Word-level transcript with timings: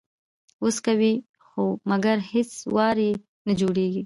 وس 0.63 0.77
کوي 0.85 1.13
خو 1.47 1.63
مګر 1.89 2.17
هیڅ 2.31 2.51
وار 2.75 2.97
یې 3.05 3.11
نه 3.47 3.53
جوړیږي 3.59 3.99